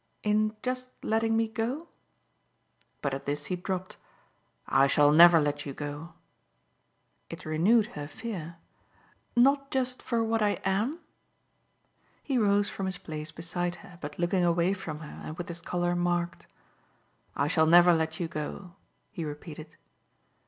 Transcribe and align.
"In 0.23 0.55
just 0.63 0.89
letting 1.03 1.37
me 1.37 1.47
go?" 1.47 1.87
But 3.03 3.13
at 3.13 3.27
this 3.27 3.45
he 3.45 3.55
dropped. 3.55 3.97
"I 4.65 4.87
shall 4.87 5.11
never 5.11 5.39
let 5.39 5.63
you 5.63 5.73
go." 5.75 6.13
It 7.29 7.45
renewed 7.45 7.85
her 7.93 8.07
fear. 8.07 8.55
"Not 9.37 9.69
just 9.69 10.01
for 10.01 10.23
what 10.23 10.41
I 10.41 10.57
AM?" 10.65 11.01
He 12.23 12.39
rose 12.39 12.67
from 12.67 12.87
his 12.87 12.97
place 12.97 13.29
beside 13.29 13.75
her, 13.85 13.99
but 14.01 14.17
looking 14.17 14.43
away 14.43 14.73
from 14.73 15.01
her 15.01 15.21
and 15.23 15.37
with 15.37 15.47
his 15.49 15.61
colour 15.61 15.95
marked. 15.95 16.47
"I 17.35 17.47
shall 17.47 17.67
never 17.67 17.93
let 17.93 18.19
you 18.19 18.27
go," 18.27 18.73
he 19.11 19.23
repeated. 19.23 19.75